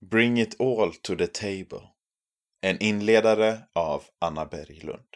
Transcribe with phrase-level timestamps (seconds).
[0.00, 1.88] Bring it all to the table.
[2.60, 5.08] En inledare av Anna Berglund.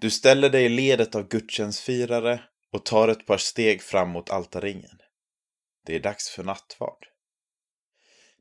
[0.00, 4.98] Du ställer dig i ledet av gudstjänstfirare och tar ett par steg fram mot altarringen.
[5.86, 7.06] Det är dags för nattvard.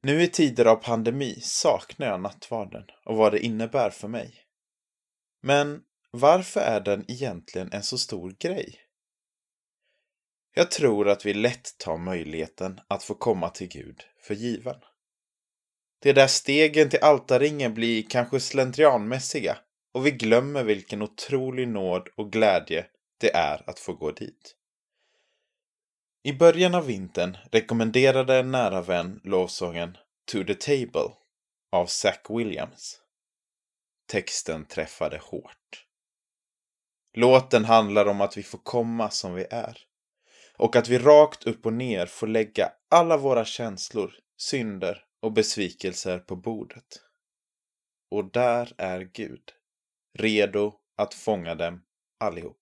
[0.01, 4.45] Nu i tider av pandemi saknar jag nattvarden och vad det innebär för mig.
[5.41, 8.79] Men varför är den egentligen en så stor grej?
[10.55, 14.75] Jag tror att vi lätt tar möjligheten att få komma till Gud för given.
[16.01, 19.57] De där stegen till altarringen blir kanske slentrianmässiga
[19.93, 22.85] och vi glömmer vilken otrolig nåd och glädje
[23.17, 24.55] det är att få gå dit.
[26.23, 29.97] I början av vintern rekommenderade en nära vän lovsången
[30.31, 31.15] To the Table
[31.71, 33.01] av Zack Williams.
[34.07, 35.85] Texten träffade hårt.
[37.13, 39.77] Låten handlar om att vi får komma som vi är
[40.57, 46.19] och att vi rakt upp och ner får lägga alla våra känslor, synder och besvikelser
[46.19, 47.01] på bordet.
[48.11, 49.53] Och där är Gud,
[50.19, 51.81] redo att fånga dem
[52.19, 52.59] allihop.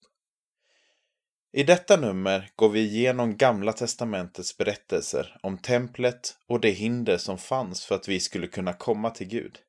[1.54, 7.38] I detta nummer går vi igenom Gamla Testamentets berättelser om templet och det hinder som
[7.38, 9.60] fanns för att vi skulle kunna komma till Gud.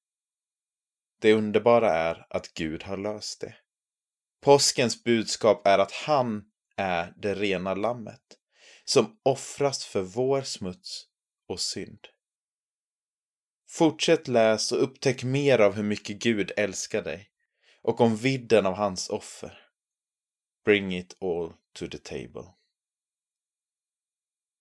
[1.20, 3.54] Det underbara är att Gud har löst det.
[4.40, 6.44] Påskens budskap är att han
[6.76, 8.38] är det rena lammet
[8.84, 11.06] som offras för vår smuts
[11.48, 12.08] och synd.
[13.68, 17.30] Fortsätt läs och upptäck mer av hur mycket Gud älskar dig
[17.82, 19.58] och om vidden av hans offer.
[20.64, 22.54] Bring it all to the table.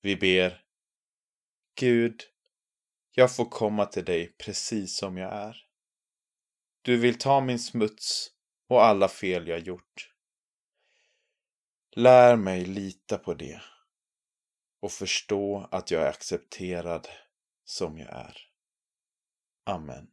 [0.02, 0.64] Vi ber.
[1.76, 2.24] Gud,
[3.12, 5.58] jag får komma till dig precis som jag är.
[6.82, 8.32] Du vill ta min smuts
[8.68, 10.11] och alla fel jag gjort.
[11.96, 13.62] Lär mig lita på det
[14.82, 17.08] och förstå att jag är accepterad
[17.64, 18.38] som jag är.
[19.66, 20.08] Amen.